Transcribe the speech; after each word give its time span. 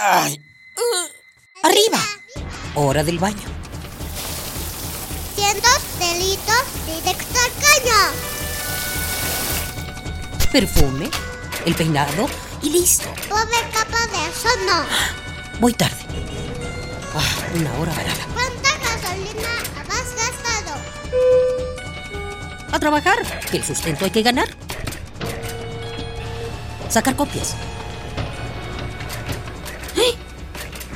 ¡Ay! 0.00 0.40
¡Arriba! 1.64 1.98
Hora 2.76 3.02
del 3.02 3.18
baño. 3.18 3.48
Cientos 5.34 5.80
delitos 5.98 6.62
directo 6.86 7.38
al 7.40 7.50
caño. 7.64 8.00
Perfume, 10.52 11.10
el 11.66 11.74
peinado 11.74 12.28
y 12.62 12.70
listo. 12.70 13.12
Pobre 13.28 13.58
capa 13.72 14.06
de 14.06 14.28
eso 14.28 14.48
no. 14.66 14.84
Voy 15.58 15.72
tarde. 15.72 15.96
Ah, 17.16 17.56
una 17.56 17.74
hora 17.80 17.92
varada. 17.92 18.26
¿Cuánta 18.34 18.78
gasolina 18.78 19.52
has 19.90 20.14
gastado? 20.14 20.80
A 22.70 22.78
trabajar, 22.78 23.18
que 23.50 23.56
el 23.56 23.64
sustento 23.64 24.04
hay 24.04 24.12
que 24.12 24.22
ganar. 24.22 24.48
Sacar 26.88 27.16
copias. 27.16 27.56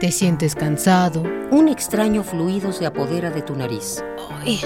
Te 0.00 0.10
sientes 0.10 0.54
cansado. 0.54 1.22
Un 1.50 1.68
extraño 1.68 2.22
fluido 2.22 2.72
se 2.72 2.86
apodera 2.86 3.30
de 3.30 3.42
tu 3.42 3.54
nariz. 3.54 4.02
Ay, 4.30 4.58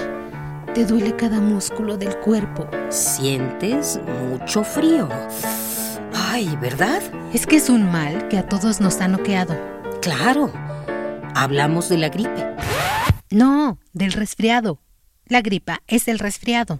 te 0.73 0.85
duele 0.85 1.13
cada 1.17 1.41
músculo 1.41 1.97
del 1.97 2.17
cuerpo. 2.19 2.65
Sientes 2.87 3.99
mucho 4.29 4.63
frío. 4.63 5.09
Ay, 6.13 6.57
¿verdad? 6.61 7.01
Es 7.33 7.45
que 7.45 7.57
es 7.57 7.69
un 7.69 7.91
mal 7.91 8.29
que 8.29 8.37
a 8.37 8.47
todos 8.47 8.79
nos 8.79 9.01
ha 9.01 9.09
noqueado. 9.09 9.57
Claro. 10.01 10.53
Hablamos 11.35 11.89
de 11.89 11.97
la 11.97 12.07
gripe. 12.07 12.55
No, 13.29 13.77
del 13.91 14.13
resfriado. 14.13 14.79
La 15.25 15.41
gripa 15.41 15.81
es 15.87 16.07
el 16.07 16.19
resfriado. 16.19 16.79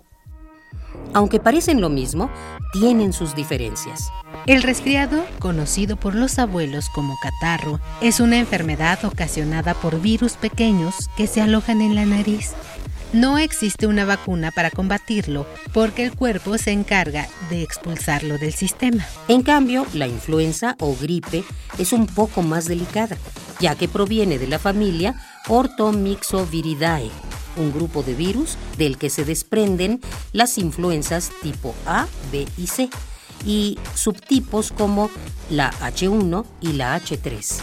Aunque 1.14 1.40
parecen 1.40 1.82
lo 1.82 1.90
mismo, 1.90 2.30
tienen 2.74 3.14
sus 3.14 3.36
diferencias. 3.36 4.12
El 4.48 4.64
resfriado, 4.64 5.26
conocido 5.40 5.96
por 5.96 6.14
los 6.14 6.38
abuelos 6.40 6.90
como 6.90 7.16
catarro, 7.22 7.80
es 8.02 8.20
una 8.20 8.38
enfermedad 8.38 9.04
ocasionada 9.06 9.74
por 9.74 10.02
virus 10.02 10.34
pequeños 10.34 11.10
que 11.16 11.28
se 11.28 11.42
alojan 11.42 11.82
en 11.82 11.96
la 11.96 12.06
nariz. 12.06 12.54
No 13.14 13.38
existe 13.38 13.88
una 13.88 14.04
vacuna 14.04 14.52
para 14.52 14.72
combatirlo 14.72 15.46
porque 15.74 16.04
el 16.04 16.14
cuerpo 16.14 16.58
se 16.58 16.72
encarga 16.72 17.30
de 17.50 17.64
expulsarlo 17.64 18.38
del 18.38 18.54
sistema. 18.54 19.06
En 19.30 19.42
cambio, 19.42 19.86
la 19.94 20.06
influenza 20.06 20.76
o 20.80 20.96
gripe 21.00 21.46
es 21.78 21.94
un 21.94 22.08
poco 22.08 22.42
más 22.42 22.66
delicada, 22.66 23.16
ya 23.62 23.76
que 23.76 23.88
proviene 23.88 24.38
de 24.38 24.48
la 24.48 24.60
familia 24.60 25.16
Orthomyxoviridae, 25.48 27.10
un 27.58 27.74
grupo 27.74 28.04
de 28.04 28.14
virus 28.14 28.58
del 28.78 28.98
que 28.98 29.10
se 29.10 29.26
desprenden 29.26 30.02
las 30.34 30.58
influencias 30.58 31.32
tipo 31.42 31.76
A, 31.86 32.08
B 32.32 32.48
y 32.58 32.68
C, 32.68 32.90
y 33.46 33.78
subtipos 33.94 34.72
como 34.72 35.10
la 35.50 35.72
H1 35.72 36.46
y 36.62 36.74
la 36.74 37.00
H3. 37.00 37.62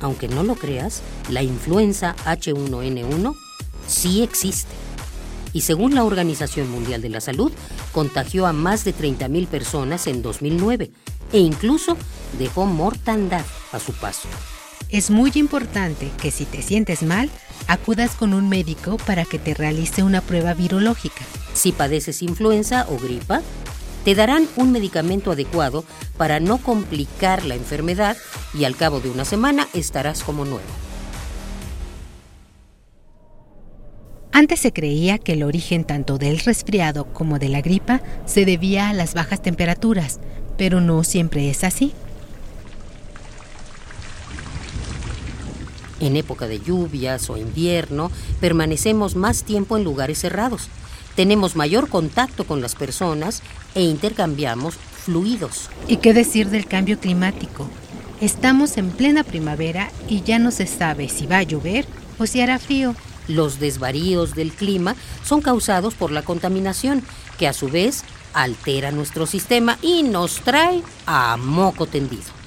Aunque 0.00 0.28
no 0.28 0.42
lo 0.42 0.54
creas, 0.54 1.02
la 1.30 1.42
influenza 1.42 2.14
H1N1 2.24 3.34
sí 3.86 4.22
existe. 4.22 4.72
Y 5.52 5.60
según 5.60 5.94
la 5.94 6.04
Organización 6.04 6.68
Mundial 6.70 7.00
de 7.00 7.10
la 7.10 7.20
Salud, 7.20 7.52
contagió 7.92 8.46
a 8.46 8.52
más 8.52 8.84
de 8.84 8.94
30.000 8.94 9.46
personas 9.46 10.06
en 10.08 10.20
2009 10.20 10.90
e 11.32 11.38
incluso 11.38 11.96
dejó 12.38 12.66
mortandad 12.66 13.44
a 13.72 13.78
su 13.78 13.92
paso. 13.92 14.28
Es 14.90 15.10
muy 15.10 15.32
importante 15.34 16.10
que 16.20 16.30
si 16.30 16.44
te 16.44 16.60
sientes 16.60 17.02
mal, 17.02 17.30
acudas 17.68 18.12
con 18.12 18.34
un 18.34 18.48
médico 18.48 18.96
para 18.98 19.24
que 19.24 19.38
te 19.38 19.54
realice 19.54 20.02
una 20.02 20.20
prueba 20.20 20.54
virológica. 20.54 21.24
Si 21.54 21.72
padeces 21.72 22.22
influenza 22.22 22.86
o 22.88 22.98
gripa, 22.98 23.42
te 24.04 24.14
darán 24.14 24.46
un 24.56 24.70
medicamento 24.70 25.32
adecuado 25.32 25.84
para 26.16 26.40
no 26.40 26.58
complicar 26.58 27.44
la 27.44 27.54
enfermedad 27.54 28.16
y 28.52 28.64
al 28.64 28.76
cabo 28.76 29.00
de 29.00 29.10
una 29.10 29.24
semana 29.24 29.68
estarás 29.72 30.22
como 30.22 30.44
nuevo. 30.44 30.64
Antes 34.30 34.60
se 34.60 34.72
creía 34.72 35.18
que 35.18 35.34
el 35.34 35.44
origen 35.44 35.84
tanto 35.84 36.18
del 36.18 36.40
resfriado 36.40 37.06
como 37.12 37.38
de 37.38 37.48
la 37.48 37.60
gripa 37.60 38.02
se 38.26 38.44
debía 38.44 38.88
a 38.88 38.92
las 38.92 39.14
bajas 39.14 39.40
temperaturas, 39.40 40.18
pero 40.58 40.80
no 40.80 41.04
siempre 41.04 41.48
es 41.48 41.62
así. 41.62 41.94
En 46.00 46.16
época 46.16 46.46
de 46.46 46.60
lluvias 46.60 47.30
o 47.30 47.36
invierno, 47.36 48.10
permanecemos 48.40 49.16
más 49.16 49.44
tiempo 49.44 49.76
en 49.76 49.84
lugares 49.84 50.18
cerrados. 50.18 50.68
Tenemos 51.16 51.54
mayor 51.54 51.88
contacto 51.88 52.44
con 52.44 52.60
las 52.60 52.74
personas 52.74 53.42
e 53.74 53.82
intercambiamos 53.82 54.74
fluidos. 54.74 55.68
¿Y 55.86 55.98
qué 55.98 56.12
decir 56.12 56.50
del 56.50 56.66
cambio 56.66 56.98
climático? 56.98 57.68
Estamos 58.20 58.76
en 58.78 58.90
plena 58.90 59.22
primavera 59.22 59.90
y 60.08 60.22
ya 60.22 60.38
no 60.38 60.50
se 60.50 60.66
sabe 60.66 61.08
si 61.08 61.26
va 61.26 61.38
a 61.38 61.42
llover 61.42 61.86
o 62.18 62.26
si 62.26 62.40
hará 62.40 62.58
frío. 62.58 62.94
Los 63.28 63.58
desvaríos 63.58 64.34
del 64.34 64.52
clima 64.52 64.96
son 65.24 65.40
causados 65.40 65.94
por 65.94 66.10
la 66.10 66.22
contaminación, 66.22 67.02
que 67.38 67.48
a 67.48 67.52
su 67.52 67.68
vez 67.68 68.04
altera 68.34 68.90
nuestro 68.90 69.26
sistema 69.26 69.78
y 69.80 70.02
nos 70.02 70.40
trae 70.40 70.82
a 71.06 71.36
moco 71.36 71.86
tendido. 71.86 72.43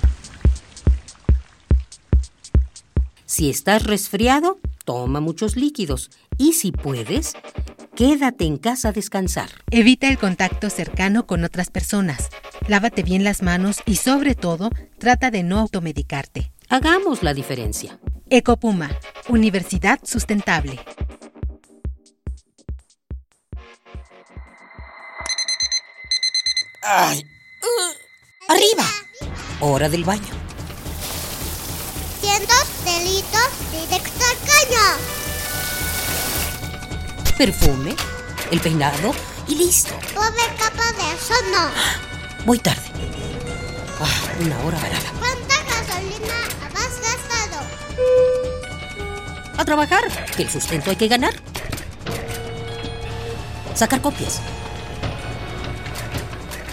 Si 3.37 3.51
estás 3.51 3.83
resfriado, 3.83 4.57
toma 4.83 5.19
muchos 5.19 5.57
líquidos 5.57 6.09
y 6.39 6.53
si 6.53 6.71
puedes, 6.71 7.33
quédate 7.95 8.45
en 8.45 8.57
casa 8.57 8.89
a 8.89 8.91
descansar. 8.93 9.51
Evita 9.69 10.07
el 10.07 10.17
contacto 10.17 10.71
cercano 10.71 11.27
con 11.27 11.43
otras 11.43 11.69
personas. 11.69 12.29
Lávate 12.67 13.03
bien 13.03 13.23
las 13.23 13.43
manos 13.43 13.83
y 13.85 13.97
sobre 13.97 14.33
todo, 14.33 14.71
trata 14.97 15.29
de 15.29 15.43
no 15.43 15.59
automedicarte. 15.59 16.51
Hagamos 16.67 17.21
la 17.21 17.35
diferencia. 17.35 17.99
Ecopuma, 18.31 18.89
Universidad 19.29 19.99
Sustentable. 20.01 20.79
¡Ay! 26.81 27.21
¡Arriba! 28.47 28.85
Hora 29.59 29.89
del 29.89 30.05
baño. 30.05 30.36
Delitos 33.77 33.89
directo 33.89 34.23
al 34.25 34.37
caño. 34.47 34.85
Perfume, 37.37 37.95
el 38.51 38.59
peinado 38.59 39.13
y 39.47 39.55
listo. 39.55 39.93
Pobre 40.13 40.43
capa 40.57 40.91
de 40.93 41.13
eso 41.13 41.33
no. 41.51 41.69
Voy 42.45 42.59
tarde. 42.59 42.81
Ah, 43.99 44.05
una 44.39 44.59
hora 44.63 44.79
varada. 44.79 45.11
¿Cuánta 45.19 45.55
gasolina 45.63 46.35
has 46.75 47.01
gastado? 47.01 47.65
A 49.57 49.65
trabajar, 49.65 50.03
que 50.35 50.43
el 50.43 50.49
sustento 50.49 50.89
hay 50.89 50.95
que 50.95 51.07
ganar. 51.07 51.33
Sacar 53.75 54.01
copias. 54.01 54.39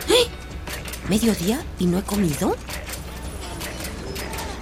¡Eh! 0.09 0.29
¿Mediodía 1.09 1.63
y 1.79 1.87
no 1.87 1.99
he 1.99 2.03
comido? 2.03 2.57